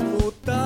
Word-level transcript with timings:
possas 0.00 0.59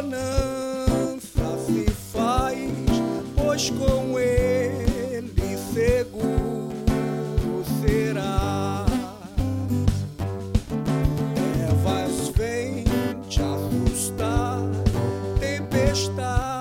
bonança 0.00 1.58
se 1.66 1.84
faz, 2.12 2.70
pois 3.34 3.68
com 3.70 4.16
ele 4.18 5.58
seguro 5.74 7.64
será. 7.80 8.86
Trevas 11.34 12.28
vem 12.36 12.84
te 13.28 13.40
assustar, 13.42 14.60
tempestade. 15.40 16.57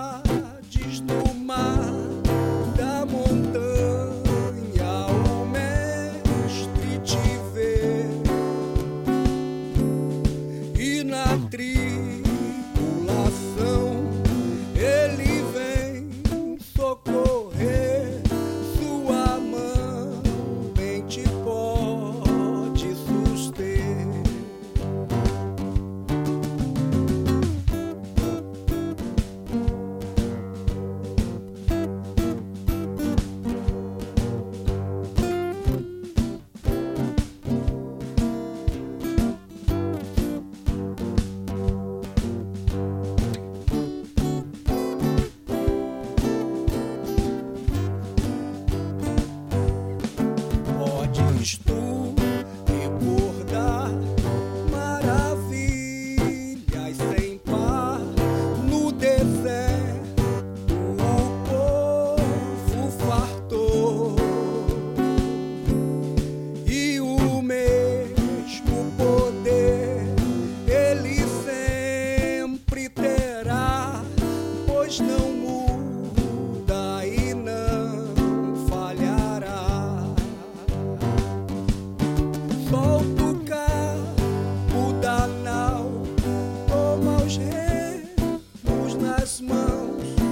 Não 74.99 75.31
muda 75.31 77.05
e 77.05 77.33
não 77.33 78.55
falhará. 78.67 80.03
Volta 82.69 83.23
o 83.23 83.35
carro 83.45 84.93
da 84.99 85.27
nau, 85.27 85.91
toma 86.67 87.23
os 87.23 87.37
remos 87.37 88.95
nas 88.95 89.41
mãos. 89.41 90.26